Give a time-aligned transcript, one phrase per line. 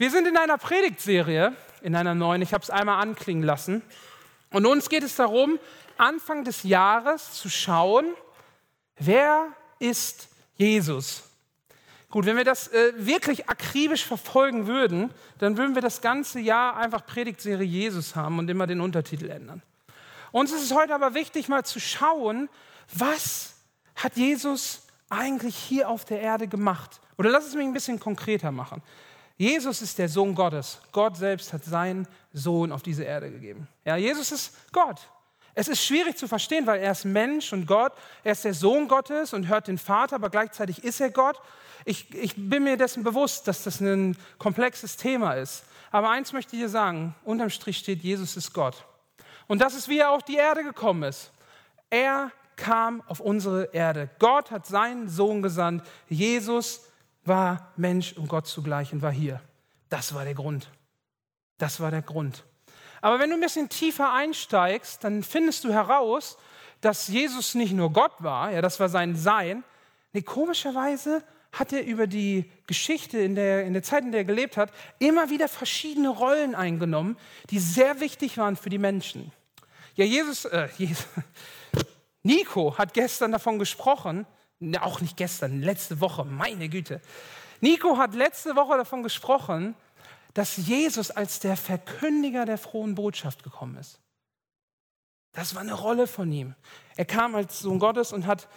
[0.00, 1.52] Wir sind in einer Predigtserie,
[1.82, 3.82] in einer neuen, ich habe es einmal anklingen lassen.
[4.50, 5.58] Und uns geht es darum,
[5.98, 8.06] Anfang des Jahres zu schauen,
[8.96, 11.24] wer ist Jesus?
[12.08, 16.78] Gut, wenn wir das äh, wirklich akribisch verfolgen würden, dann würden wir das ganze Jahr
[16.78, 19.62] einfach Predigtserie Jesus haben und immer den Untertitel ändern.
[20.32, 22.48] Uns ist es heute aber wichtig, mal zu schauen,
[22.94, 23.54] was
[23.96, 27.02] hat Jesus eigentlich hier auf der Erde gemacht?
[27.18, 28.82] Oder lass es mich ein bisschen konkreter machen.
[29.40, 30.82] Jesus ist der Sohn Gottes.
[30.92, 33.68] Gott selbst hat seinen Sohn auf diese Erde gegeben.
[33.86, 35.00] Ja, Jesus ist Gott.
[35.54, 37.94] Es ist schwierig zu verstehen, weil er ist Mensch und Gott.
[38.22, 41.40] Er ist der Sohn Gottes und hört den Vater, aber gleichzeitig ist er Gott.
[41.86, 45.64] Ich, ich bin mir dessen bewusst, dass das ein komplexes Thema ist.
[45.90, 48.84] Aber eins möchte ich dir sagen: unterm Strich steht, Jesus ist Gott.
[49.46, 51.30] Und das ist, wie er auf die Erde gekommen ist.
[51.88, 54.10] Er kam auf unsere Erde.
[54.18, 55.82] Gott hat seinen Sohn gesandt.
[56.10, 56.89] Jesus
[57.24, 59.40] war Mensch und Gott zugleich und war hier.
[59.88, 60.70] Das war der Grund.
[61.58, 62.44] Das war der Grund.
[63.02, 66.36] Aber wenn du ein bisschen tiefer einsteigst, dann findest du heraus,
[66.80, 69.64] dass Jesus nicht nur Gott war, ja, das war sein Sein.
[70.12, 71.22] Nee, komischerweise
[71.52, 74.72] hat er über die Geschichte in der, in der Zeit, in der er gelebt hat,
[74.98, 77.16] immer wieder verschiedene Rollen eingenommen,
[77.50, 79.32] die sehr wichtig waren für die Menschen.
[79.94, 81.04] Ja, Jesus, äh, Jesus
[82.22, 84.26] Nico hat gestern davon gesprochen,
[84.80, 87.00] auch nicht gestern, letzte Woche, meine Güte.
[87.60, 89.74] Nico hat letzte Woche davon gesprochen,
[90.34, 93.98] dass Jesus als der Verkündiger der frohen Botschaft gekommen ist.
[95.32, 96.54] Das war eine Rolle von ihm.
[96.96, 98.48] Er kam als Sohn Gottes und hat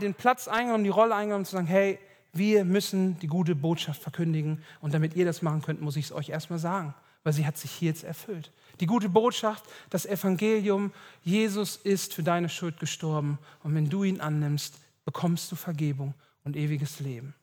[0.00, 1.98] den Platz eingenommen, die Rolle eingenommen, zu sagen, hey,
[2.32, 4.62] wir müssen die gute Botschaft verkündigen.
[4.80, 7.56] Und damit ihr das machen könnt, muss ich es euch erstmal sagen, weil sie hat
[7.56, 8.52] sich hier jetzt erfüllt.
[8.80, 13.38] Die gute Botschaft, das Evangelium, Jesus ist für deine Schuld gestorben.
[13.62, 17.34] Und wenn du ihn annimmst, bekommst du Vergebung und ewiges Leben.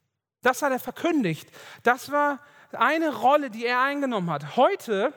[0.42, 1.48] Das hat er verkündigt.
[1.84, 2.40] Das war
[2.72, 4.56] eine Rolle, die er eingenommen hat.
[4.56, 5.14] Heute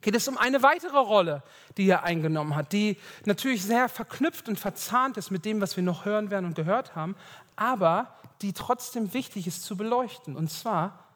[0.00, 1.42] geht es um eine weitere Rolle,
[1.76, 5.82] die er eingenommen hat, die natürlich sehr verknüpft und verzahnt ist mit dem, was wir
[5.82, 7.16] noch hören werden und gehört haben,
[7.56, 10.36] aber die trotzdem wichtig ist zu beleuchten.
[10.36, 11.06] Und zwar,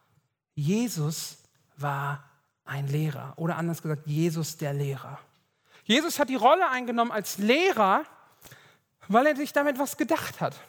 [0.55, 1.37] Jesus
[1.77, 2.23] war
[2.65, 5.19] ein Lehrer oder anders gesagt, Jesus der Lehrer.
[5.83, 8.03] Jesus hat die Rolle eingenommen als Lehrer,
[9.07, 10.59] weil er sich damit was gedacht hat.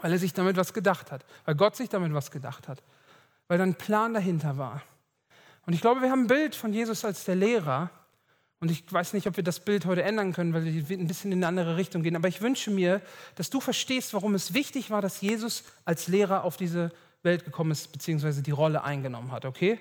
[0.00, 1.24] Weil er sich damit was gedacht hat.
[1.44, 2.82] Weil Gott sich damit was gedacht hat
[3.52, 4.82] weil da ein Plan dahinter war.
[5.66, 7.90] Und ich glaube, wir haben ein Bild von Jesus als der Lehrer.
[8.60, 11.32] Und ich weiß nicht, ob wir das Bild heute ändern können, weil wir ein bisschen
[11.32, 12.16] in eine andere Richtung gehen.
[12.16, 13.02] Aber ich wünsche mir,
[13.34, 16.92] dass du verstehst, warum es wichtig war, dass Jesus als Lehrer auf diese
[17.22, 19.78] Welt gekommen ist, beziehungsweise die Rolle eingenommen hat, okay?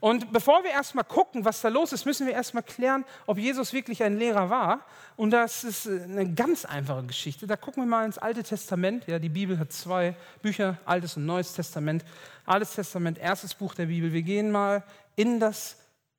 [0.00, 3.72] Und bevor wir erstmal gucken, was da los ist, müssen wir erstmal klären, ob Jesus
[3.72, 4.86] wirklich ein Lehrer war.
[5.16, 7.46] Und das ist äh, eine ganz einfache Geschichte.
[7.46, 9.06] Da gucken wir mal ins Alte Testament.
[9.06, 12.04] Ja, die Bibel hat zwei Bücher, Altes und Neues Testament.
[12.46, 14.12] Altes Testament, erstes Buch der Bibel.
[14.12, 14.84] Wir gehen mal
[15.16, 15.76] in das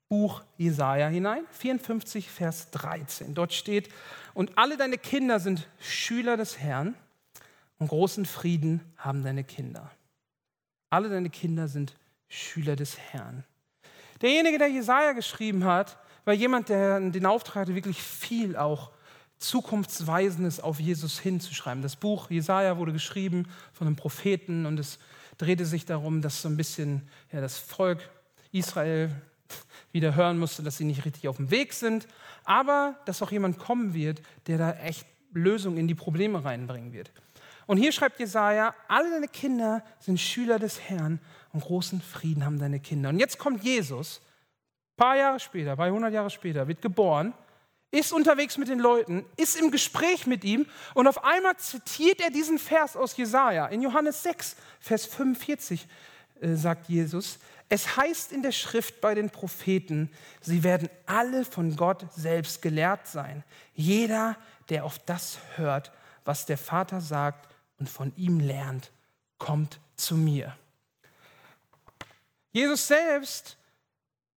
[0.10, 3.34] Buch Jesaja hinein, 54, Vers 13.
[3.34, 3.90] Dort steht:
[4.34, 6.96] Und alle deine Kinder sind Schüler des Herrn,
[7.82, 9.90] und großen Frieden haben deine Kinder.
[10.92, 11.98] Alle deine Kinder sind
[12.28, 13.44] Schüler des Herrn.
[14.22, 18.92] Derjenige, der Jesaja geschrieben hat, war jemand, der den Auftrag hatte, wirklich viel auch
[19.40, 21.82] Zukunftsweisendes auf Jesus hinzuschreiben.
[21.82, 25.00] Das Buch Jesaja wurde geschrieben von einem Propheten und es
[25.38, 28.08] drehte sich darum, dass so ein bisschen ja, das Volk
[28.52, 29.10] Israel
[29.92, 32.08] wieder hören musste, dass sie nicht richtig auf dem Weg sind,
[32.44, 37.12] aber dass auch jemand kommen wird, der da echt Lösungen in die Probleme reinbringen wird.
[37.72, 41.22] Und hier schreibt Jesaja: Alle deine Kinder sind Schüler des Herrn
[41.54, 43.08] und großen Frieden haben deine Kinder.
[43.08, 47.34] Und jetzt kommt Jesus, ein paar Jahre später, bei 100 Jahre später, wird geboren,
[47.90, 50.66] ist unterwegs mit den Leuten, ist im Gespräch mit ihm
[50.96, 53.68] und auf einmal zitiert er diesen Vers aus Jesaja.
[53.68, 55.88] In Johannes 6, Vers 45
[56.42, 57.40] äh, sagt Jesus:
[57.70, 60.12] Es heißt in der Schrift bei den Propheten,
[60.42, 63.46] sie werden alle von Gott selbst gelehrt sein.
[63.74, 64.36] Jeder,
[64.68, 65.94] der auf das hört,
[66.26, 67.48] was der Vater sagt
[67.82, 68.92] und von ihm lernt,
[69.40, 70.56] kommt zu mir.
[72.52, 73.58] Jesus selbst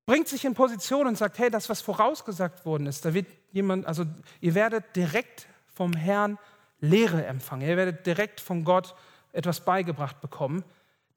[0.05, 3.85] bringt sich in Position und sagt, hey, das, was vorausgesagt worden ist, da wird jemand,
[3.85, 4.05] also
[4.39, 5.45] ihr werdet direkt
[5.75, 6.39] vom Herrn
[6.79, 8.95] Lehre empfangen, ihr werdet direkt von Gott
[9.33, 10.63] etwas beigebracht bekommen.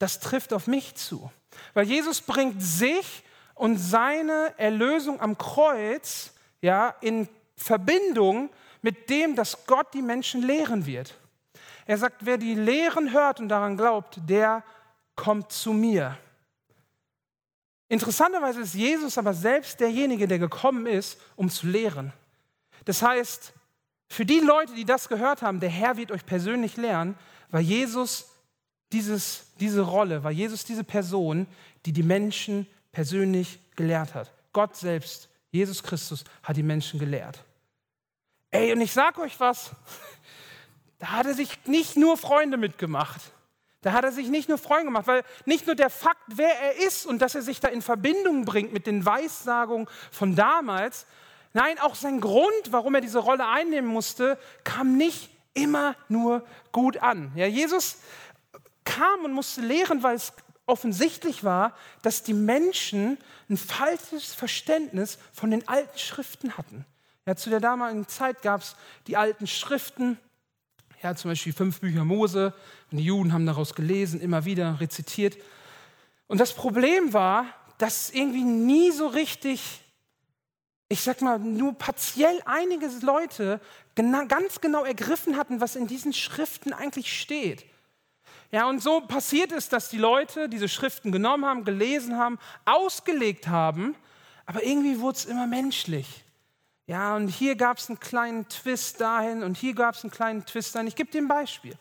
[0.01, 1.31] Das trifft auf mich zu,
[1.75, 3.23] weil Jesus bringt sich
[3.55, 8.51] und seine Erlösung am Kreuz ja, in Verbindung
[8.83, 11.15] mit dem, dass Gott die Menschen lehren wird.
[11.87, 14.63] Er sagt, wer die Lehren hört und daran glaubt, der
[15.15, 16.19] kommt zu mir.
[17.89, 22.13] Interessanterweise ist Jesus aber selbst derjenige, der gekommen ist, um zu lehren.
[22.85, 23.53] Das heißt,
[24.09, 27.17] für die Leute, die das gehört haben, der Herr wird euch persönlich lehren,
[27.51, 28.31] weil Jesus
[28.93, 31.47] dieses, diese Rolle, weil Jesus diese Person,
[31.85, 34.33] die die Menschen persönlich gelehrt hat.
[34.53, 37.45] Gott selbst, Jesus Christus, hat die Menschen gelehrt.
[38.51, 39.71] Ey, und ich sag euch was,
[40.99, 43.21] da hat er sich nicht nur Freunde mitgemacht.
[43.83, 46.87] Da hat er sich nicht nur Freunde gemacht, weil nicht nur der Fakt, wer er
[46.87, 51.07] ist und dass er sich da in Verbindung bringt mit den Weissagungen von damals,
[51.53, 56.99] nein, auch sein Grund, warum er diese Rolle einnehmen musste, kam nicht immer nur gut
[56.99, 57.31] an.
[57.37, 57.99] Ja, Jesus
[58.85, 60.33] kam und musste lehren, weil es
[60.67, 61.73] offensichtlich war,
[62.03, 66.85] dass die Menschen ein falsches Verständnis von den alten Schriften hatten.
[67.25, 68.77] Ja, zu der damaligen Zeit gab es
[69.07, 70.19] die alten Schriften,
[71.03, 72.55] ja, zum Beispiel fünf Bücher Mose,
[72.91, 75.37] und die Juden haben daraus gelesen, immer wieder rezitiert.
[76.27, 77.47] Und das Problem war,
[77.79, 79.83] dass irgendwie nie so richtig,
[80.89, 83.61] ich sag mal, nur partiell einige Leute
[83.95, 87.65] genau, ganz genau ergriffen hatten, was in diesen Schriften eigentlich steht.
[88.53, 93.49] Ja, und so passiert es, dass die Leute diese Schriften genommen haben, gelesen haben, ausgelegt
[93.49, 93.97] haben,
[94.47, 96.25] aber irgendwie wurde es immer menschlich.
[96.87, 100.47] Ja, und hier gab es einen kleinen Twist dahin und hier gab es einen kleinen
[100.47, 100.87] Twist dahin.
[100.87, 101.75] Ich gebe dir ein Beispiel.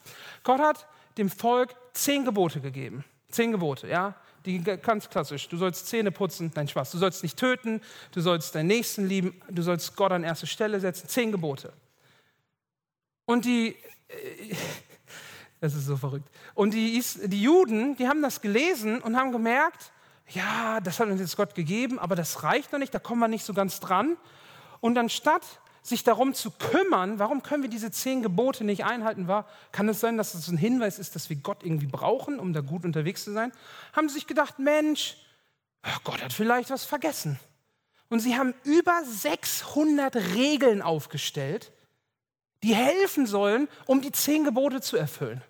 [0.43, 0.87] Gott hat
[1.17, 3.05] dem Volk zehn Gebote gegeben.
[3.29, 4.15] Zehn Gebote, ja.
[4.45, 5.47] Die ganz klassisch.
[5.47, 6.91] Du sollst Zähne putzen, nein Spaß.
[6.91, 7.81] Du sollst nicht töten,
[8.11, 11.07] du sollst deinen Nächsten lieben, du sollst Gott an erste Stelle setzen.
[11.07, 11.73] Zehn Gebote.
[13.25, 13.75] Und die,
[14.07, 14.55] äh,
[15.61, 16.29] das ist so verrückt.
[16.55, 19.91] Und die, die Juden, die haben das gelesen und haben gemerkt,
[20.29, 23.27] ja, das hat uns jetzt Gott gegeben, aber das reicht noch nicht, da kommen wir
[23.27, 24.17] nicht so ganz dran.
[24.85, 25.41] Und anstatt
[25.81, 29.99] sich darum zu kümmern, warum können wir diese zehn Gebote nicht einhalten, war, kann es
[29.99, 33.23] sein, dass es ein Hinweis ist, dass wir Gott irgendwie brauchen, um da gut unterwegs
[33.23, 33.51] zu sein,
[33.93, 35.17] haben sie sich gedacht, Mensch,
[36.03, 37.39] Gott hat vielleicht was vergessen.
[38.09, 41.71] Und sie haben über 600 Regeln aufgestellt,
[42.61, 45.41] die helfen sollen, um die zehn Gebote zu erfüllen.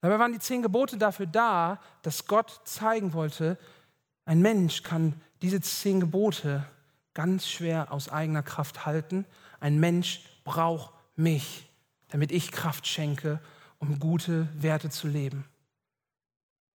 [0.00, 3.58] Dabei waren die zehn Gebote dafür da, dass Gott zeigen wollte,
[4.28, 6.62] ein Mensch kann diese zehn Gebote
[7.14, 9.24] ganz schwer aus eigener Kraft halten.
[9.58, 11.66] Ein Mensch braucht mich,
[12.10, 13.40] damit ich Kraft schenke,
[13.78, 15.46] um gute Werte zu leben.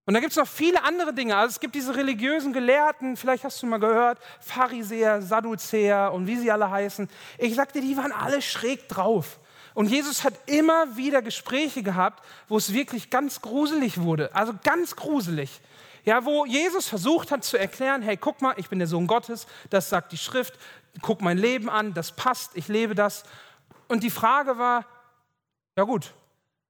[0.08, 1.38] Und da gibt es noch viele andere Dinge.
[1.38, 6.38] Also es gibt diese religiösen Gelehrten, vielleicht hast du mal gehört, Pharisäer, Sadduzäer und wie
[6.38, 7.08] sie alle heißen.
[7.38, 9.40] Ich sagte, die waren alle schräg drauf.
[9.76, 14.34] Und Jesus hat immer wieder Gespräche gehabt, wo es wirklich ganz gruselig wurde.
[14.36, 15.62] Also ganz gruselig.
[16.06, 19.48] Ja, wo Jesus versucht hat zu erklären, hey, guck mal, ich bin der Sohn Gottes,
[19.70, 20.60] das sagt die Schrift,
[21.02, 23.24] guck mein Leben an, das passt, ich lebe das.
[23.88, 24.86] Und die Frage war,
[25.78, 26.14] ja gut,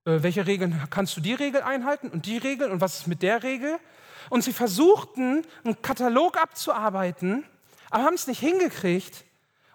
[0.06, 3.24] äh, welche Regeln kannst du die Regel einhalten und die Regel und was ist mit
[3.24, 3.80] der Regel?
[4.30, 7.44] Und sie versuchten, einen Katalog abzuarbeiten,
[7.90, 9.26] aber haben es nicht hingekriegt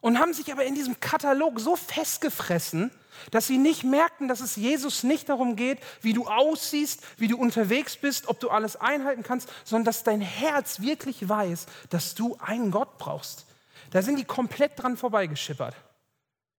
[0.01, 2.91] und haben sich aber in diesem Katalog so festgefressen,
[3.31, 7.37] dass sie nicht merkten, dass es Jesus nicht darum geht, wie du aussiehst, wie du
[7.37, 12.37] unterwegs bist, ob du alles einhalten kannst, sondern dass dein Herz wirklich weiß, dass du
[12.41, 13.47] einen Gott brauchst.
[13.91, 15.75] Da sind die komplett dran vorbeigeschippert.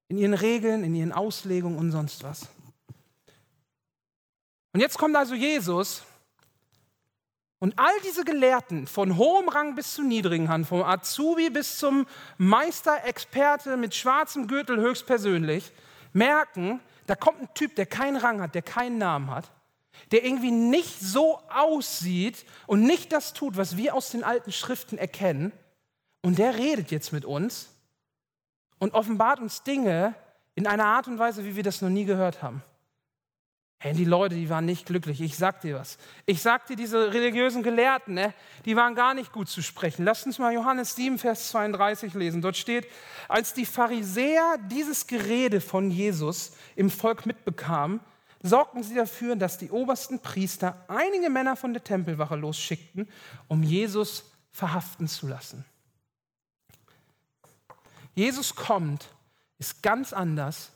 [0.08, 2.48] In ihren Regeln, in ihren Auslegungen und sonst was.
[4.74, 6.04] Und jetzt kommt also Jesus
[7.60, 12.08] und all diese Gelehrten, von hohem Rang bis zu niedrigen Rang, vom Azubi bis zum
[12.38, 15.72] Meisterexperte mit schwarzem Gürtel höchstpersönlich,
[16.14, 19.52] merken, da kommt ein Typ, der keinen Rang hat, der keinen Namen hat,
[20.12, 24.98] der irgendwie nicht so aussieht und nicht das tut, was wir aus den alten Schriften
[24.98, 25.52] erkennen.
[26.22, 27.70] Und der redet jetzt mit uns
[28.78, 30.16] und offenbart uns Dinge
[30.56, 32.62] in einer Art und Weise, wie wir das noch nie gehört haben.
[33.82, 35.22] Hey, die Leute, die waren nicht glücklich.
[35.22, 35.98] Ich sag dir was.
[36.26, 38.34] Ich sag dir, diese religiösen Gelehrten, ne,
[38.66, 40.04] die waren gar nicht gut zu sprechen.
[40.04, 42.42] Lass uns mal Johannes 7, Vers 32 lesen.
[42.42, 42.88] Dort steht,
[43.30, 48.02] als die Pharisäer dieses Gerede von Jesus im Volk mitbekamen,
[48.44, 53.08] sorgten sie dafür, dass die obersten Priester einige Männer von der Tempelwache losschickten,
[53.48, 55.64] um Jesus verhaften zu lassen.
[58.14, 59.08] Jesus kommt,
[59.58, 60.74] ist ganz anders,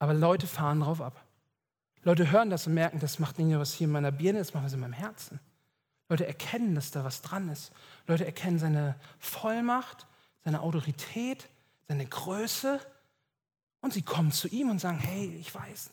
[0.00, 1.25] aber Leute fahren drauf ab.
[2.06, 4.54] Leute hören das und merken, das macht nicht nur was hier in meiner Birne, das
[4.54, 5.40] macht was in meinem Herzen.
[6.08, 7.72] Leute erkennen, dass da was dran ist.
[8.06, 10.06] Leute erkennen seine Vollmacht,
[10.44, 11.48] seine Autorität,
[11.88, 12.78] seine Größe.
[13.80, 15.90] Und sie kommen zu ihm und sagen, hey, ich weiß,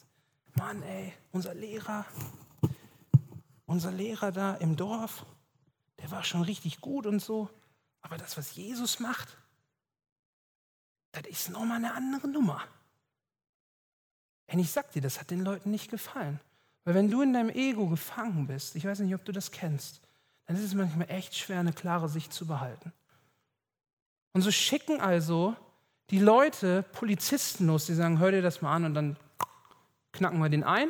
[0.53, 2.05] Mann, ey, unser Lehrer,
[3.65, 5.25] unser Lehrer da im Dorf,
[5.98, 7.50] der war schon richtig gut und so.
[8.03, 9.36] Aber das, was Jesus macht,
[11.12, 12.62] das ist nochmal eine andere Nummer.
[14.53, 16.39] Und ich sag dir, das hat den Leuten nicht gefallen.
[16.86, 20.00] Weil wenn du in deinem Ego gefangen bist, ich weiß nicht, ob du das kennst,
[20.45, 22.93] dann ist es manchmal echt schwer, eine klare Sicht zu behalten.
[24.33, 25.55] Und so schicken also
[26.12, 29.17] die Leute Polizisten los, die sagen, hör dir das mal an und dann
[30.12, 30.89] knacken wir den ein.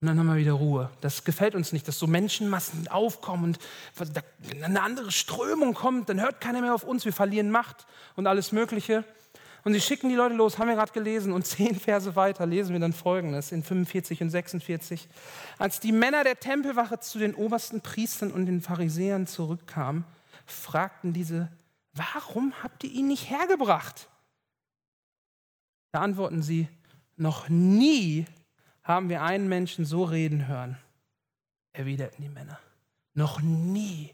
[0.00, 0.90] Und dann haben wir wieder Ruhe.
[1.02, 3.58] Das gefällt uns nicht, dass so Menschenmassen aufkommen und
[4.62, 8.52] eine andere Strömung kommt, dann hört keiner mehr auf uns, wir verlieren Macht und alles
[8.52, 9.04] Mögliche.
[9.64, 12.72] Und sie schicken die Leute los, haben wir gerade gelesen, und zehn Verse weiter lesen
[12.72, 15.08] wir dann folgendes in 45 und 46.
[15.58, 20.04] Als die Männer der Tempelwache zu den obersten Priestern und den Pharisäern zurückkamen,
[20.46, 21.50] fragten diese,
[21.94, 24.08] warum habt ihr ihn nicht hergebracht?
[25.92, 26.68] Da antworten sie,
[27.16, 28.26] noch nie
[28.82, 30.76] haben wir einen Menschen so reden hören,
[31.72, 32.58] erwiderten die Männer.
[33.14, 34.12] Noch nie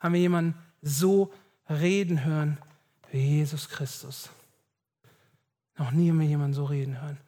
[0.00, 1.32] haben wir jemanden so
[1.68, 2.58] reden hören
[3.12, 4.30] wie Jesus Christus.
[5.78, 7.18] Noch nie haben wir jemanden so reden hören.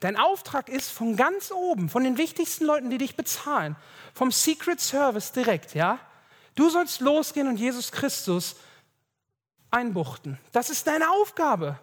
[0.00, 3.74] Dein Auftrag ist von ganz oben, von den wichtigsten Leuten, die dich bezahlen,
[4.12, 5.98] vom Secret Service direkt, ja?
[6.54, 8.56] Du sollst losgehen und Jesus Christus
[9.70, 10.38] einbuchten.
[10.52, 11.78] Das ist deine Aufgabe.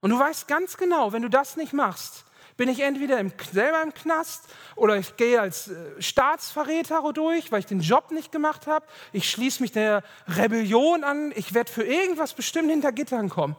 [0.00, 2.24] Und du weißt ganz genau, wenn du das nicht machst,
[2.56, 4.44] bin ich entweder im, selber im Knast
[4.76, 8.86] oder ich gehe als äh, Staatsverräter durch, weil ich den Job nicht gemacht habe.
[9.12, 11.32] Ich schließe mich der Rebellion an.
[11.34, 13.56] Ich werde für irgendwas bestimmt hinter Gittern kommen.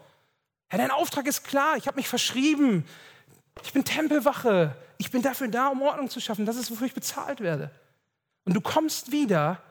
[0.71, 1.75] Ja, dein Auftrag ist klar.
[1.77, 2.85] Ich habe mich verschrieben.
[3.63, 4.75] Ich bin Tempelwache.
[4.97, 6.45] Ich bin dafür da, um Ordnung zu schaffen.
[6.45, 7.71] Das ist, wofür ich bezahlt werde.
[8.45, 9.61] Und du kommst wieder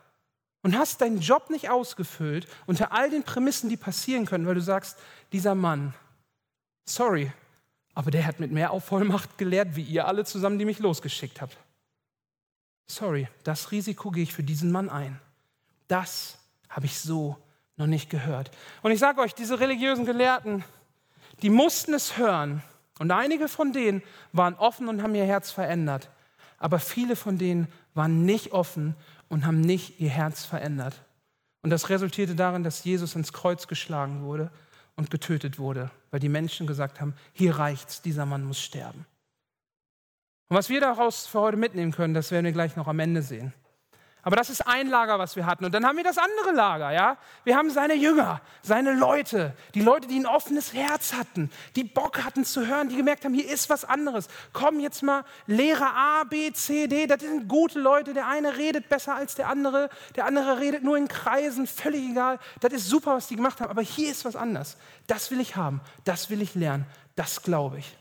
[0.62, 4.60] und hast deinen Job nicht ausgefüllt unter all den Prämissen, die passieren können, weil du
[4.60, 4.98] sagst,
[5.32, 5.94] dieser Mann,
[6.84, 7.32] sorry,
[7.94, 11.56] aber der hat mit mehr Vollmacht gelehrt, wie ihr alle zusammen, die mich losgeschickt habt.
[12.86, 15.20] Sorry, das Risiko gehe ich für diesen Mann ein.
[15.88, 16.38] Das
[16.68, 17.36] habe ich so
[17.76, 18.50] noch nicht gehört.
[18.82, 20.64] Und ich sage euch, diese religiösen Gelehrten,
[21.42, 22.62] die mussten es hören.
[22.98, 26.10] Und einige von denen waren offen und haben ihr Herz verändert.
[26.58, 28.94] Aber viele von denen waren nicht offen
[29.28, 31.02] und haben nicht ihr Herz verändert.
[31.62, 34.50] Und das resultierte darin, dass Jesus ins Kreuz geschlagen wurde
[34.96, 39.06] und getötet wurde, weil die Menschen gesagt haben, hier reicht's, dieser Mann muss sterben.
[40.48, 43.22] Und was wir daraus für heute mitnehmen können, das werden wir gleich noch am Ende
[43.22, 43.54] sehen.
[44.22, 45.64] Aber das ist ein Lager, was wir hatten.
[45.64, 47.16] Und dann haben wir das andere Lager, ja?
[47.44, 52.22] Wir haben seine Jünger, seine Leute, die Leute, die ein offenes Herz hatten, die Bock
[52.22, 54.28] hatten zu hören, die gemerkt haben, hier ist was anderes.
[54.52, 58.12] Komm jetzt mal, Lehrer A, B, C, D, das sind gute Leute.
[58.12, 62.38] Der eine redet besser als der andere, der andere redet nur in Kreisen, völlig egal.
[62.60, 63.70] Das ist super, was die gemacht haben.
[63.70, 64.76] Aber hier ist was anderes.
[65.06, 66.84] Das will ich haben, das will ich lernen,
[67.16, 67.96] das glaube ich.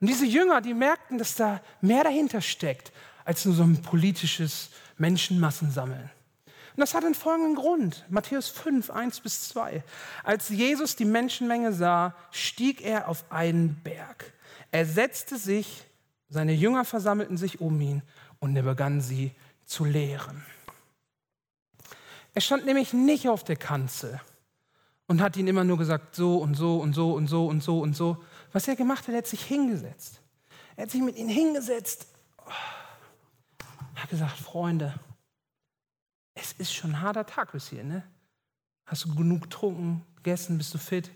[0.00, 2.92] Und diese Jünger, die merkten, dass da mehr dahinter steckt
[3.24, 6.10] als nur so ein politisches Menschenmassen sammeln.
[6.76, 8.04] Und das hat einen folgenden Grund.
[8.08, 9.84] Matthäus 5, 1 bis 2.
[10.24, 14.32] Als Jesus die Menschenmenge sah, stieg er auf einen Berg.
[14.72, 15.84] Er setzte sich,
[16.28, 18.02] seine Jünger versammelten sich um ihn
[18.40, 19.32] und er begann sie
[19.64, 20.44] zu lehren.
[22.34, 24.20] Er stand nämlich nicht auf der Kanzel
[25.06, 27.78] und hat ihnen immer nur gesagt, so und so und so und so und so
[27.78, 28.24] und so.
[28.52, 30.20] Was er gemacht hat, er hat sich hingesetzt.
[30.74, 32.08] Er hat sich mit ihnen hingesetzt
[34.02, 34.94] hat gesagt, Freunde,
[36.34, 38.02] es ist schon ein harter Tag bis hier, ne?
[38.86, 41.10] Hast du genug getrunken, gegessen, bist du fit?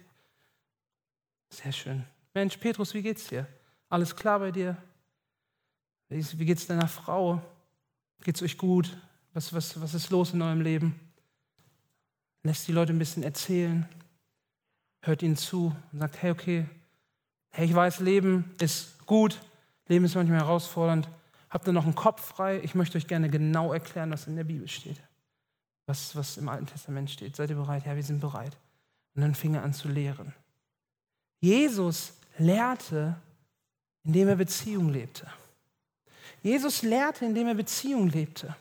[1.50, 2.04] Sehr schön.
[2.34, 3.46] Mensch, Petrus, wie geht's dir?
[3.88, 4.76] Alles klar bei dir?
[6.08, 7.42] Wie geht's deiner Frau?
[8.22, 8.96] Geht's euch gut?
[9.34, 10.98] Was, was, was ist los in eurem Leben?
[12.42, 13.88] Lässt die Leute ein bisschen erzählen,
[15.02, 16.66] hört ihnen zu und sagt, hey, okay,
[17.50, 19.40] hey, ich weiß, Leben ist gut,
[19.86, 21.08] Leben ist manchmal herausfordernd,
[21.50, 22.60] Habt ihr noch einen Kopf frei?
[22.62, 25.00] Ich möchte euch gerne genau erklären, was in der Bibel steht.
[25.86, 27.36] Was, was im Alten Testament steht.
[27.36, 27.86] Seid ihr bereit?
[27.86, 28.56] Ja, wir sind bereit.
[29.14, 30.34] Und dann fing er an zu lehren.
[31.40, 33.16] Jesus lehrte,
[34.04, 35.26] indem er Beziehung lebte.
[36.42, 38.54] Jesus lehrte, indem er Beziehung lebte.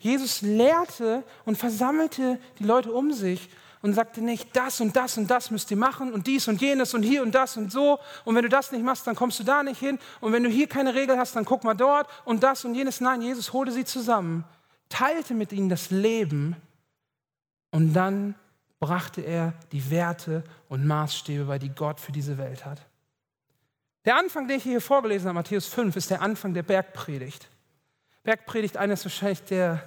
[0.00, 3.48] Jesus lehrte und versammelte die Leute um sich
[3.82, 6.94] und sagte nicht, das und das und das müsst ihr machen und dies und jenes
[6.94, 7.98] und hier und das und so.
[8.24, 9.98] Und wenn du das nicht machst, dann kommst du da nicht hin.
[10.20, 13.00] Und wenn du hier keine Regel hast, dann guck mal dort und das und jenes.
[13.00, 14.44] Nein, Jesus holte sie zusammen,
[14.88, 16.56] teilte mit ihnen das Leben
[17.70, 18.34] und dann
[18.78, 22.80] brachte er die Werte und Maßstäbe bei, die Gott für diese Welt hat.
[24.04, 27.48] Der Anfang, den ich hier vorgelesen habe, Matthäus 5, ist der Anfang der Bergpredigt.
[28.22, 29.82] Bergpredigt, eines wahrscheinlich der,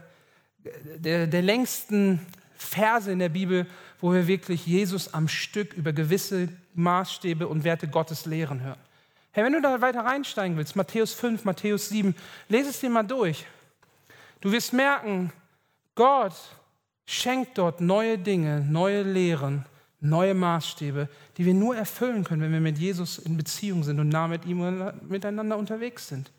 [0.64, 2.26] der, der längsten
[2.62, 3.66] Verse in der Bibel,
[4.02, 8.80] wo wir wirklich Jesus am Stück über gewisse Maßstäbe und Werte Gottes lehren hören.
[9.32, 12.16] Hey, wenn du da weiter reinsteigen willst, Matthäus 5, Matthäus 7,
[12.50, 13.46] lese es dir mal durch.
[14.42, 15.32] Du wirst merken,
[15.96, 16.34] Gott
[17.06, 19.66] schenkt dort neue Dinge, neue Lehren,
[20.02, 24.10] neue Maßstäbe, die wir nur erfüllen können, wenn wir mit Jesus in Beziehung sind und
[24.10, 26.32] nah mit ihm miteinander unterwegs sind.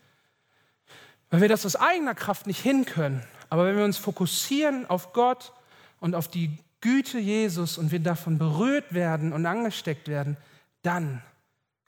[1.29, 3.23] Weil wir das aus eigener Kraft nicht hin können.
[3.49, 5.53] Aber wenn wir uns fokussieren auf Gott,
[6.01, 10.35] und auf die Güte Jesus und wir davon berührt werden und angesteckt werden,
[10.81, 11.21] dann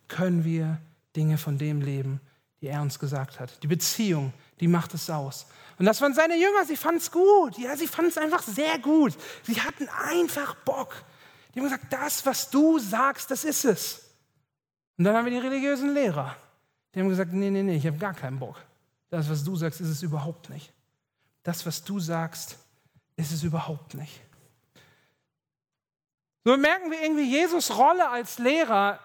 [0.07, 0.77] können wir
[1.15, 2.21] Dinge von dem leben,
[2.61, 3.61] die er uns gesagt hat.
[3.61, 5.47] Die Beziehung, die macht es aus.
[5.79, 7.57] Und das waren seine Jünger, sie fanden es gut.
[7.57, 9.17] Ja, sie fanden es einfach sehr gut.
[9.41, 11.03] Sie hatten einfach Bock.
[11.53, 14.09] Die haben gesagt, das, was du sagst, das ist es.
[14.97, 16.35] Und dann haben wir die religiösen Lehrer.
[16.93, 18.57] Die haben gesagt, nee, nee, nee, ich habe gar keinen Bock.
[19.09, 20.71] Das, was du sagst, ist es überhaupt nicht.
[21.41, 22.57] Das, was du sagst,
[23.15, 24.21] ist es überhaupt nicht.
[26.45, 28.99] So merken wir irgendwie, Jesus Rolle als Lehrer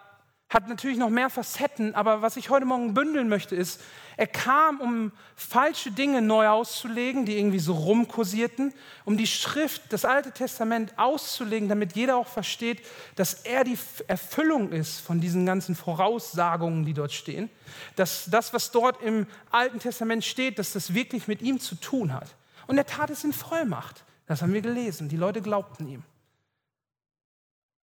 [0.50, 3.82] hat natürlich noch mehr Facetten, aber was ich heute Morgen bündeln möchte, ist,
[4.16, 8.72] er kam, um falsche Dinge neu auszulegen, die irgendwie so rumkursierten,
[9.04, 12.80] um die Schrift, das Alte Testament auszulegen, damit jeder auch versteht,
[13.14, 17.50] dass er die Erfüllung ist von diesen ganzen Voraussagungen, die dort stehen,
[17.94, 22.14] dass das, was dort im Alten Testament steht, dass das wirklich mit ihm zu tun
[22.14, 22.34] hat.
[22.68, 24.04] Und er tat es in Vollmacht.
[24.26, 25.08] Das haben wir gelesen.
[25.08, 26.04] Die Leute glaubten ihm.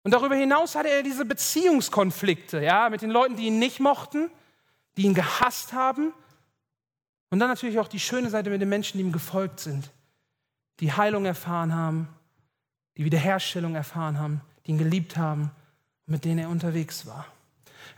[0.05, 4.31] Und darüber hinaus hatte er diese Beziehungskonflikte, ja, mit den Leuten, die ihn nicht mochten,
[4.97, 6.13] die ihn gehasst haben.
[7.31, 9.91] Und dann natürlich auch die schöne Seite mit den Menschen, die ihm gefolgt sind,
[10.79, 12.09] die Heilung erfahren haben,
[12.97, 15.51] die Wiederherstellung erfahren haben, die ihn geliebt haben
[16.07, 17.27] mit denen er unterwegs war.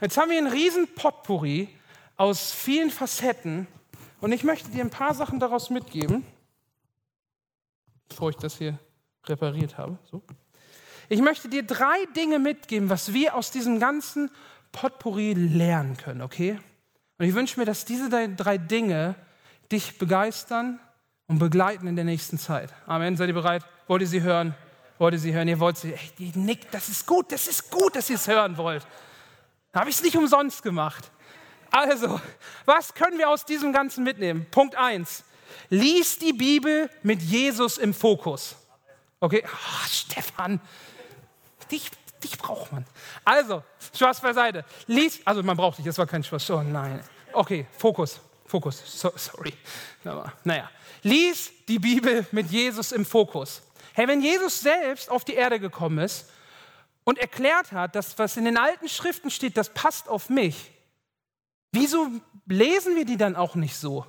[0.01, 1.69] Jetzt haben wir einen riesen Potpourri
[2.15, 3.67] aus vielen Facetten
[4.21, 6.25] und ich möchte dir ein paar Sachen daraus mitgeben,
[8.09, 8.77] bevor ich das hier
[9.25, 9.97] repariert habe.
[10.09, 10.21] So.
[11.09, 14.29] Ich möchte dir drei Dinge mitgeben, was wir aus diesem ganzen
[14.71, 16.59] Potpourri lernen können, okay?
[17.17, 19.15] Und ich wünsche mir, dass diese drei Dinge
[19.71, 20.79] dich begeistern
[21.27, 22.73] und begleiten in der nächsten Zeit.
[22.85, 23.17] Amen.
[23.17, 23.63] Seid ihr bereit?
[23.87, 24.55] Wollt ihr sie hören?
[24.97, 25.47] Wollt ihr sie hören?
[25.47, 25.93] Ihr wollt sie.
[25.93, 28.85] Ey, Nick, das ist gut, das ist gut, dass ihr es hören wollt.
[29.73, 31.11] Habe ich es nicht umsonst gemacht.
[31.71, 32.19] Also,
[32.65, 34.47] was können wir aus diesem Ganzen mitnehmen?
[34.51, 35.23] Punkt 1.
[35.69, 38.55] Lies die Bibel mit Jesus im Fokus.
[39.19, 39.43] Okay?
[39.45, 40.61] Oh, Stefan,
[41.71, 41.89] dich,
[42.23, 42.85] dich braucht man.
[43.25, 43.63] Also,
[43.93, 44.63] Spaß beiseite.
[44.87, 46.49] Lies, also man braucht dich, das war kein Spaß.
[46.51, 47.03] Oh nein.
[47.33, 48.81] Okay, Fokus, Fokus.
[48.85, 49.53] So, sorry.
[50.43, 50.69] Naja,
[51.03, 53.61] lies die Bibel mit Jesus im Fokus.
[53.93, 56.29] Hey, wenn Jesus selbst auf die Erde gekommen ist
[57.03, 60.71] und erklärt hat, dass was in den alten Schriften steht, das passt auf mich,
[61.71, 62.07] wieso
[62.45, 64.05] lesen wir die dann auch nicht so?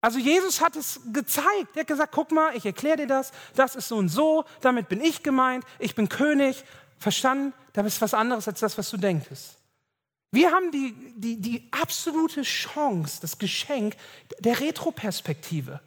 [0.00, 1.74] Also Jesus hat es gezeigt.
[1.74, 4.88] Er hat gesagt, guck mal, ich erkläre dir das, das ist so und so, damit
[4.88, 6.64] bin ich gemeint, ich bin König.
[6.98, 7.54] Verstanden?
[7.72, 9.56] Da ist was anderes als das, was du denkst.
[10.32, 13.96] Wir haben die, die, die absolute Chance, das Geschenk
[14.38, 15.80] der Retroperspektive.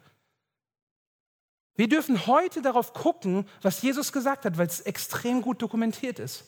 [1.76, 6.44] Wir dürfen heute darauf gucken, was Jesus gesagt hat, weil es extrem gut dokumentiert ist.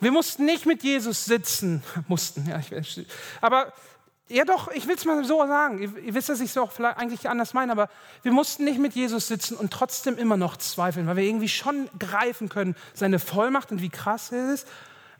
[0.00, 3.06] Wir mussten nicht mit Jesus sitzen, mussten, ja, ich,
[3.40, 3.72] aber
[4.28, 5.78] ja doch, ich will es mal so sagen.
[5.80, 7.88] Ihr, ihr wisst, dass ich es auch vielleicht eigentlich anders meine, aber
[8.22, 11.88] wir mussten nicht mit Jesus sitzen und trotzdem immer noch zweifeln, weil wir irgendwie schon
[11.98, 14.66] greifen können, seine Vollmacht und wie krass er ist.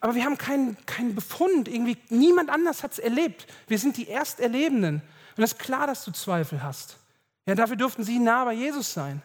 [0.01, 3.47] Aber wir haben keinen, keinen Befund, irgendwie niemand anders hat es erlebt.
[3.67, 5.03] Wir sind die Ersterlebenden.
[5.37, 6.99] Und es ist klar, dass du Zweifel hast.
[7.47, 9.23] Ja, dafür durften sie nah bei Jesus sein.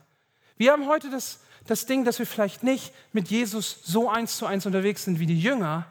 [0.58, 4.46] Wir haben heute das, das Ding, dass wir vielleicht nicht mit Jesus so eins zu
[4.46, 5.86] eins unterwegs sind wie die Jünger,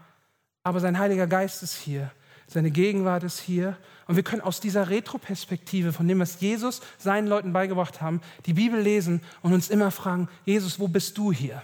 [0.63, 2.11] aber sein Heiliger Geist ist hier
[2.53, 3.77] seine Gegenwart ist hier.
[4.07, 8.53] Und wir können aus dieser Retroperspektive, von dem, was Jesus seinen Leuten beigebracht haben, die
[8.53, 11.62] Bibel lesen und uns immer fragen, Jesus, wo bist du hier?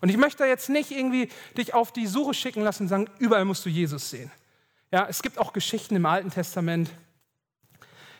[0.00, 3.44] Und ich möchte jetzt nicht irgendwie dich auf die Suche schicken lassen und sagen, überall
[3.44, 4.30] musst du Jesus sehen.
[4.92, 6.90] Ja, es gibt auch Geschichten im Alten Testament,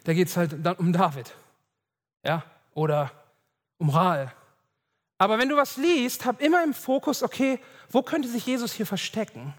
[0.04, 1.32] da geht es halt dann um David.
[2.24, 3.12] Ja, oder
[3.78, 4.32] um Rahl.
[5.18, 7.58] Aber wenn du was liest, hab immer im Fokus, okay,
[7.90, 9.54] wo könnte sich Jesus hier verstecken?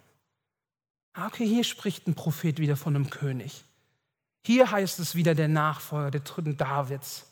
[1.14, 3.64] Ah, okay, hier spricht ein Prophet wieder von einem König.
[4.46, 7.26] Hier heißt es wieder der Nachfolger der dritten Davids.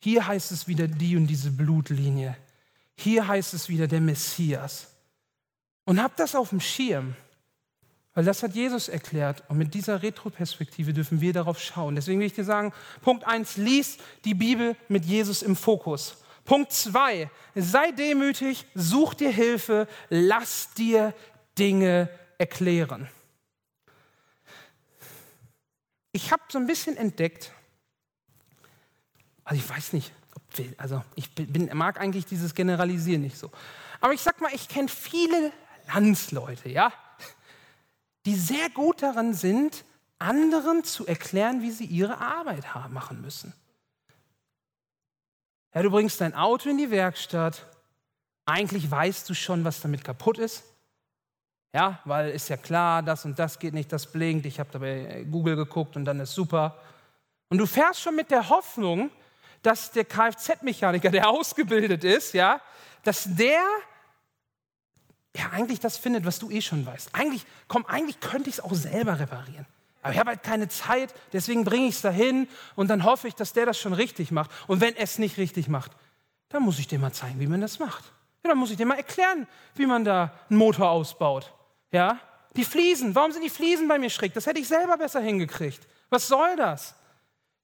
[0.00, 2.36] Hier heißt es wieder die und diese Blutlinie.
[2.96, 4.94] Hier heißt es wieder der Messias.
[5.84, 7.14] Und hab das auf dem Schirm,
[8.14, 9.44] weil das hat Jesus erklärt.
[9.48, 11.94] Und mit dieser Retroperspektive dürfen wir darauf schauen.
[11.96, 16.16] Deswegen will ich dir sagen, Punkt 1, lies die Bibel mit Jesus im Fokus.
[16.44, 21.12] Punkt 2, sei demütig, such dir Hilfe, lass dir
[21.58, 23.08] Dinge erklären.
[26.12, 27.52] Ich habe so ein bisschen entdeckt,
[29.44, 30.12] also ich weiß nicht,
[30.78, 33.50] also ich bin, mag eigentlich dieses Generalisieren nicht so.
[34.00, 35.52] Aber ich sag mal, ich kenne viele
[35.88, 36.92] Landsleute, ja,
[38.24, 39.84] die sehr gut darin sind,
[40.18, 43.52] anderen zu erklären, wie sie ihre Arbeit machen müssen.
[45.74, 47.66] Ja, du bringst dein Auto in die Werkstatt,
[48.46, 50.64] eigentlich weißt du schon, was damit kaputt ist.
[51.76, 54.46] Ja, weil ist ja klar, das und das geht nicht, das blinkt.
[54.46, 56.74] Ich habe dabei Google geguckt und dann ist super.
[57.50, 59.10] Und du fährst schon mit der Hoffnung,
[59.60, 62.62] dass der Kfz-Mechaniker, der ausgebildet ist, ja,
[63.04, 63.60] dass der
[65.36, 67.10] ja eigentlich das findet, was du eh schon weißt.
[67.12, 69.66] Eigentlich, komm, eigentlich könnte ich es auch selber reparieren.
[70.00, 73.34] Aber ich habe halt keine Zeit, deswegen bringe ich es dahin und dann hoffe ich,
[73.34, 74.50] dass der das schon richtig macht.
[74.66, 75.92] Und wenn es nicht richtig macht,
[76.48, 78.04] dann muss ich dir mal zeigen, wie man das macht.
[78.42, 81.52] Ja, dann muss ich dir mal erklären, wie man da einen Motor ausbaut.
[81.92, 82.18] Ja?
[82.56, 84.32] Die Fliesen, warum sind die Fliesen bei mir schräg?
[84.34, 85.86] Das hätte ich selber besser hingekriegt.
[86.08, 86.94] Was soll das?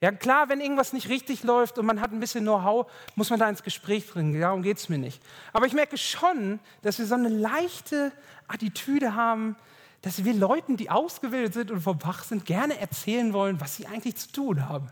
[0.02, 3.38] Ja, klar, wenn irgendwas nicht richtig läuft und man hat ein bisschen Know-how, muss man
[3.38, 4.38] da ins Gespräch bringen.
[4.38, 5.22] Darum geht es mir nicht.
[5.52, 8.10] Aber ich merke schon, dass wir so eine leichte
[8.48, 9.54] Attitüde haben,
[10.00, 13.86] dass wir Leuten, die ausgebildet sind und vom Fach sind, gerne erzählen wollen, was sie
[13.86, 14.88] eigentlich zu tun haben.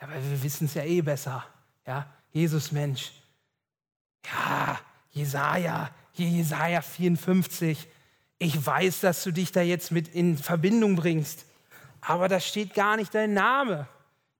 [0.00, 1.46] Ja, weil wir wissen es ja eh besser.
[1.86, 3.12] Ja, Jesus Mensch.
[4.26, 4.78] Ja,
[5.10, 7.88] Jesaja, hier Jesaja 54.
[8.42, 11.46] Ich weiß, dass du dich da jetzt mit in Verbindung bringst,
[12.00, 13.86] aber da steht gar nicht dein Name.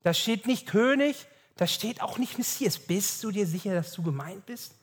[0.03, 2.81] Da steht nicht König, da steht auch nicht Messias.
[2.81, 4.75] Bist du dir sicher, dass du gemeint bist?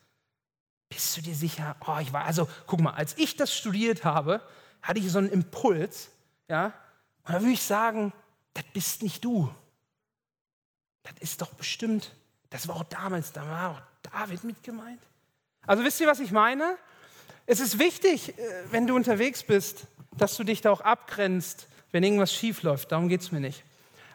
[0.88, 1.76] Bist du dir sicher?
[1.86, 4.42] Oh, ich war, also guck mal, als ich das studiert habe,
[4.82, 6.12] hatte ich so einen Impuls,
[6.48, 6.68] ja,
[7.26, 8.14] und da würde ich sagen,
[8.54, 9.54] das bist nicht du.
[11.04, 12.16] Das ist doch bestimmt,
[12.52, 13.82] das war auch damals, da war auch
[14.14, 15.02] David mit gemeint.
[15.68, 16.78] Also wisst ihr, was ich meine?
[17.52, 22.04] Es ist wichtig, äh, wenn du unterwegs bist, dass du dich da auch abgrenzt, wenn
[22.04, 22.92] irgendwas schief läuft.
[22.92, 23.64] Darum geht es mir nicht.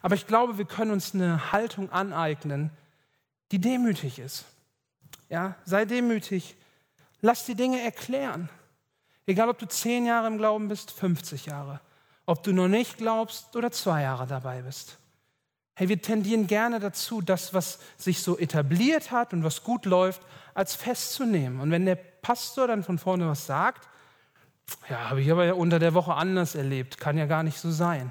[0.03, 2.71] Aber ich glaube, wir können uns eine Haltung aneignen,
[3.51, 4.45] die demütig ist.
[5.31, 6.55] Ja, sei demütig.
[7.23, 8.51] Lass die Dinge erklären.
[9.27, 11.81] Egal, ob du zehn Jahre im Glauben bist, 50 Jahre.
[12.27, 14.97] Ob du noch nicht glaubst oder zwei Jahre dabei bist.
[15.75, 20.23] Hey, wir tendieren gerne dazu, das, was sich so etabliert hat und was gut läuft,
[20.55, 21.59] als festzunehmen.
[21.59, 23.87] Und wenn der Pastor dann von vorne was sagt,
[24.89, 27.71] ja, habe ich aber ja unter der Woche anders erlebt, kann ja gar nicht so
[27.71, 28.11] sein.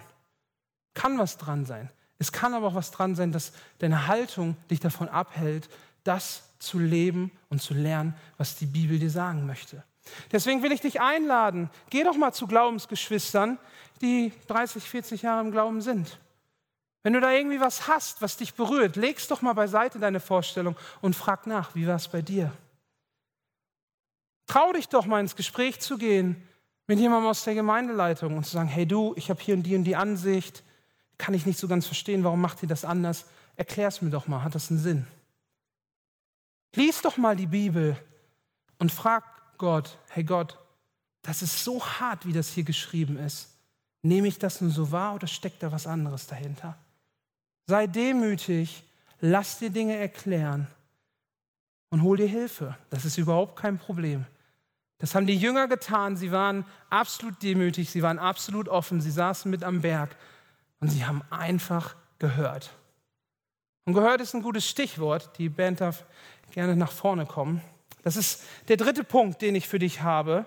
[0.93, 1.89] Kann was dran sein.
[2.19, 5.67] Es kann aber auch was dran sein, dass deine Haltung dich davon abhält,
[6.03, 9.83] das zu leben und zu lernen, was die Bibel dir sagen möchte.
[10.31, 13.57] Deswegen will ich dich einladen, geh doch mal zu Glaubensgeschwistern,
[14.01, 16.19] die 30, 40 Jahre im Glauben sind.
[17.01, 20.75] Wenn du da irgendwie was hast, was dich berührt, legst doch mal beiseite deine Vorstellung
[21.01, 22.51] und frag nach, wie war es bei dir?
[24.47, 26.47] Trau dich doch mal ins Gespräch zu gehen
[26.87, 29.75] mit jemandem aus der Gemeindeleitung und zu sagen, hey du, ich habe hier und die
[29.75, 30.63] und die Ansicht,
[31.17, 33.25] kann ich nicht so ganz verstehen, warum macht ihr das anders?
[33.55, 35.07] Erklär es mir doch mal, hat das einen Sinn?
[36.75, 37.97] Lies doch mal die Bibel
[38.79, 39.23] und frag
[39.57, 40.57] Gott, hey Gott,
[41.21, 43.49] das ist so hart, wie das hier geschrieben ist.
[44.01, 46.77] Nehme ich das nun so wahr oder steckt da was anderes dahinter?
[47.67, 48.83] Sei demütig,
[49.21, 50.67] lass dir Dinge erklären
[51.89, 52.75] und hol dir Hilfe.
[52.89, 54.25] Das ist überhaupt kein Problem.
[55.03, 56.15] Das haben die Jünger getan.
[56.15, 60.15] Sie waren absolut demütig, sie waren absolut offen, sie saßen mit am Berg
[60.79, 62.71] und sie haben einfach gehört.
[63.83, 65.37] Und gehört ist ein gutes Stichwort.
[65.37, 66.05] Die Band darf
[66.51, 67.59] gerne nach vorne kommen.
[68.03, 70.45] Das ist der dritte Punkt, den ich für dich habe.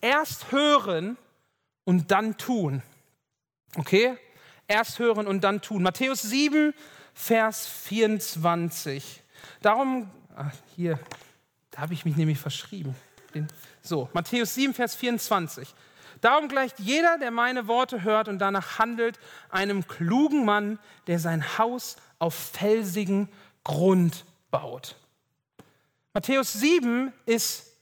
[0.00, 1.16] Erst hören
[1.82, 2.80] und dann tun.
[3.74, 4.16] Okay?
[4.68, 5.82] Erst hören und dann tun.
[5.82, 6.72] Matthäus 7,
[7.12, 9.20] Vers 24.
[9.62, 11.00] Darum, ach, hier,
[11.72, 12.94] da habe ich mich nämlich verschrieben.
[13.82, 15.74] So, Matthäus 7, Vers 24.
[16.20, 19.18] Darum gleicht jeder, der meine Worte hört und danach handelt,
[19.50, 23.28] einem klugen Mann, der sein Haus auf felsigen
[23.62, 24.96] Grund baut.
[26.14, 27.72] Matthäus 7 ist,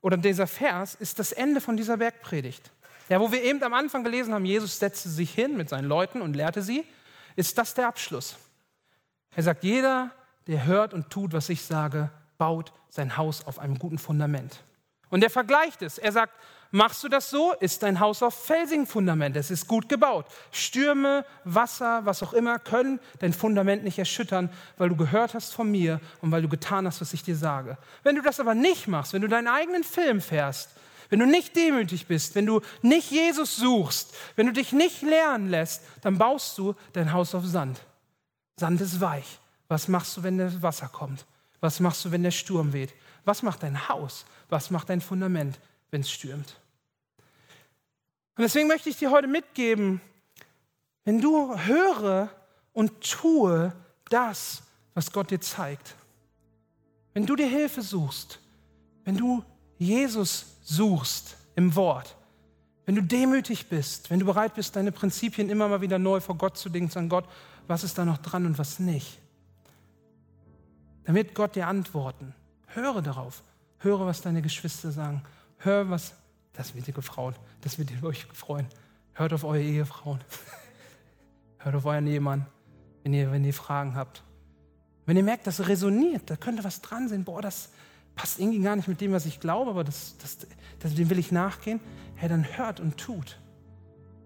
[0.00, 2.70] oder dieser Vers, ist das Ende von dieser Bergpredigt.
[3.08, 6.22] Ja, wo wir eben am Anfang gelesen haben, Jesus setzte sich hin mit seinen Leuten
[6.22, 6.84] und lehrte sie,
[7.36, 8.36] ist das der Abschluss.
[9.36, 10.10] Er sagt, jeder,
[10.46, 14.62] der hört und tut, was ich sage, baut sein Haus auf einem guten Fundament.
[15.12, 15.98] Und er vergleicht es.
[15.98, 16.32] Er sagt,
[16.74, 19.36] Machst du das so, ist dein Haus auf felsigen Fundament.
[19.36, 20.24] Es ist gut gebaut.
[20.52, 24.48] Stürme, Wasser, was auch immer können dein Fundament nicht erschüttern,
[24.78, 27.76] weil du gehört hast von mir und weil du getan hast, was ich dir sage.
[28.04, 30.70] Wenn du das aber nicht machst, wenn du deinen eigenen Film fährst,
[31.10, 35.50] wenn du nicht demütig bist, wenn du nicht Jesus suchst, wenn du dich nicht lernen
[35.50, 37.82] lässt, dann baust du dein Haus auf Sand.
[38.58, 39.40] Sand ist weich.
[39.68, 41.26] Was machst du, wenn das Wasser kommt?
[41.60, 42.94] Was machst du, wenn der Sturm weht?
[43.24, 44.24] Was macht dein Haus?
[44.48, 45.58] Was macht dein Fundament,
[45.90, 46.60] wenn es stürmt?
[48.36, 50.00] Und deswegen möchte ich dir heute mitgeben,
[51.04, 52.30] wenn du höre
[52.72, 53.72] und tue
[54.08, 54.62] das,
[54.94, 55.94] was Gott dir zeigt,
[57.14, 58.38] wenn du dir Hilfe suchst,
[59.04, 59.44] wenn du
[59.78, 62.16] Jesus suchst im Wort,
[62.86, 66.36] wenn du demütig bist, wenn du bereit bist, deine Prinzipien immer mal wieder neu vor
[66.36, 67.28] Gott zu denken, sagen Gott,
[67.66, 69.18] was ist da noch dran und was nicht,
[71.04, 72.34] dann wird Gott dir antworten.
[72.74, 73.42] Höre darauf.
[73.78, 75.22] Höre, was deine Geschwister sagen.
[75.58, 76.14] Höre, was
[76.52, 77.34] das wird ihr gefrauen.
[77.62, 78.66] Das wird euch freuen.
[79.14, 80.20] Hört auf eure Ehefrauen.
[81.58, 82.46] Hört auf euren Ehemann,
[83.02, 84.22] wenn ihr, wenn ihr Fragen habt.
[85.06, 87.24] Wenn ihr merkt, das resoniert, da könnte was dran sein.
[87.24, 87.70] Boah, das
[88.14, 90.38] passt irgendwie gar nicht mit dem, was ich glaube, aber das, das,
[90.78, 91.80] das, dem will ich nachgehen.
[92.14, 93.38] Hey, dann hört und tut.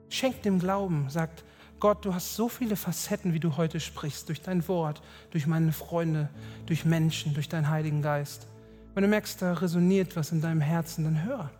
[0.09, 1.09] Schenkt dem Glauben.
[1.09, 1.45] Sagt,
[1.79, 5.73] Gott, du hast so viele Facetten, wie du heute sprichst, durch dein Wort, durch meine
[5.73, 6.29] Freunde,
[6.65, 8.47] durch Menschen, durch deinen Heiligen Geist.
[8.95, 11.51] Wenn du merkst, da resoniert was in deinem Herzen, dann hör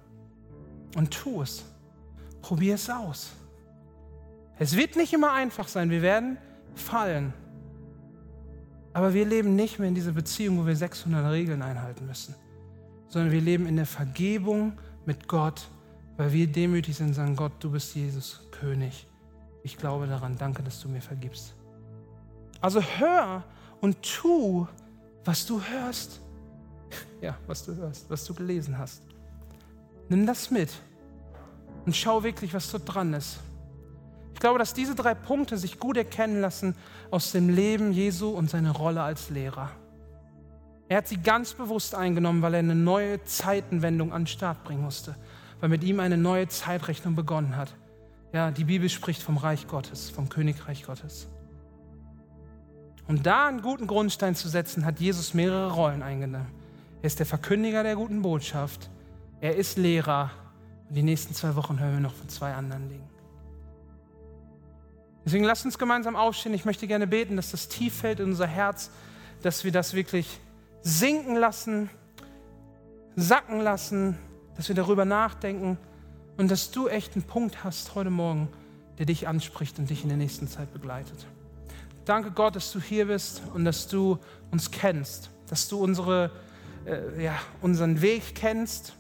[0.97, 1.65] und tu es.
[2.41, 3.33] Probier es aus.
[4.59, 6.39] Es wird nicht immer einfach sein, wir werden
[6.75, 7.35] fallen.
[8.95, 12.35] Aber wir leben nicht mehr in dieser Beziehung, wo wir 600 Regeln einhalten müssen,
[13.09, 14.73] sondern wir leben in der Vergebung
[15.05, 15.69] mit Gott,
[16.17, 19.07] weil wir demütig sind und sagen, Gott, du bist Jesus, König.
[19.67, 21.53] Ich glaube daran, danke, dass du mir vergibst.
[22.61, 23.43] Also hör
[23.81, 24.69] und tu,
[25.25, 26.21] was du hörst.
[27.21, 29.03] Ja, was du hörst, was du gelesen hast.
[30.09, 30.71] Nimm das mit
[31.85, 33.41] und schau wirklich, was dort dran ist.
[34.35, 36.77] Ich glaube, dass diese drei Punkte sich gut erkennen lassen
[37.11, 39.73] aus dem Leben Jesu und seiner Rolle als Lehrer.
[40.89, 44.83] Er hat sie ganz bewusst eingenommen, weil er eine neue Zeitenwendung an den Start bringen
[44.83, 45.17] musste,
[45.59, 47.75] weil mit ihm eine neue Zeitrechnung begonnen hat.
[48.33, 51.29] Ja, die Bibel spricht vom Reich Gottes, vom Königreich Gottes.
[53.09, 56.51] Um da einen guten Grundstein zu setzen, hat Jesus mehrere Rollen eingenommen.
[57.03, 58.91] Er ist der Verkündiger der guten Botschaft,
[59.41, 60.31] er ist Lehrer
[60.89, 63.09] und die nächsten zwei Wochen hören wir noch von zwei anderen Dingen.
[65.25, 66.55] Deswegen lasst uns gemeinsam aufstehen.
[66.55, 68.91] Ich möchte gerne beten, dass das tief fällt in unser Herz,
[69.43, 70.41] dass wir das wirklich
[70.83, 71.91] sinken lassen,
[73.17, 74.17] sacken lassen,
[74.57, 75.79] dass wir darüber nachdenken
[76.37, 78.49] und dass du echt einen Punkt hast heute Morgen,
[78.99, 81.27] der dich anspricht und dich in der nächsten Zeit begleitet.
[82.05, 84.19] Danke Gott, dass du hier bist und dass du
[84.51, 86.31] uns kennst, dass du unsere,
[86.87, 88.95] äh, ja, unseren Weg kennst,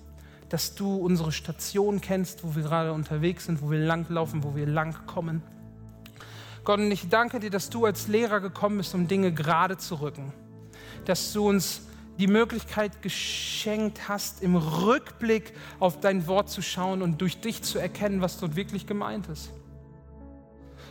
[0.48, 4.66] dass du unsere Station kennst, wo wir gerade unterwegs sind, wo wir langlaufen, wo wir
[4.66, 5.42] lang kommen.
[6.64, 10.00] Gott, und ich danke dir, dass du als Lehrer gekommen bist, um Dinge gerade zu
[10.00, 10.32] rücken.
[11.04, 11.82] Dass du uns
[12.18, 17.78] die Möglichkeit geschenkt hast, im Rückblick auf dein Wort zu schauen und durch dich zu
[17.78, 19.50] erkennen, was dort wirklich gemeint ist.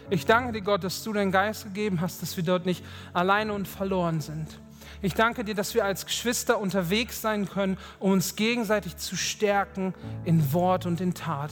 [0.10, 3.54] Ich danke dir, Gott, dass du deinen Geist gegeben hast, dass wir dort nicht alleine
[3.54, 4.48] und verloren sind.
[5.02, 9.94] Ich danke dir, dass wir als Geschwister unterwegs sein können, um uns gegenseitig zu stärken
[10.24, 11.52] in Wort und in Tat.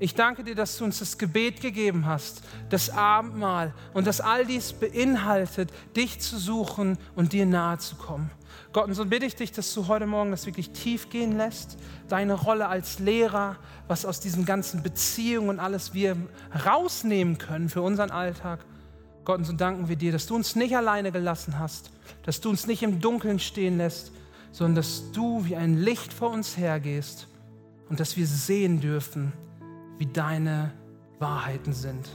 [0.00, 4.44] Ich danke dir, dass du uns das Gebet gegeben hast, das Abendmahl und dass all
[4.44, 8.30] dies beinhaltet, dich zu suchen und dir nahe zu kommen.
[8.72, 11.78] Gott, und so bitte ich dich, dass du heute Morgen das wirklich tief gehen lässt,
[12.08, 16.16] deine Rolle als Lehrer, was aus diesen ganzen Beziehungen und alles wir
[16.66, 18.64] rausnehmen können für unseren Alltag.
[19.24, 21.90] Gott, und so danken wir dir, dass du uns nicht alleine gelassen hast,
[22.24, 24.12] dass du uns nicht im Dunkeln stehen lässt,
[24.50, 27.28] sondern dass du wie ein Licht vor uns hergehst
[27.88, 29.32] und dass wir sehen dürfen,
[29.98, 30.72] wie deine
[31.18, 32.08] Wahrheiten sind.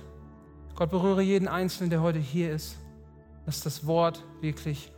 [0.75, 2.77] Gott berühre jeden Einzelnen, der heute hier ist,
[3.45, 4.91] dass das Wort wirklich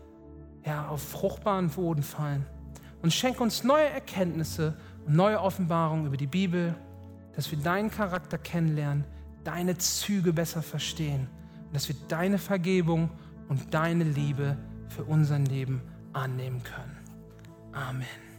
[0.65, 2.45] ja, auf fruchtbaren Boden fallen.
[3.01, 6.75] Und schenke uns neue Erkenntnisse und neue Offenbarungen über die Bibel,
[7.35, 9.05] dass wir deinen Charakter kennenlernen,
[9.43, 11.27] deine Züge besser verstehen
[11.67, 13.09] und dass wir deine Vergebung
[13.49, 14.57] und deine Liebe
[14.89, 15.81] für unser Leben
[16.13, 16.97] annehmen können.
[17.73, 18.30] Amen.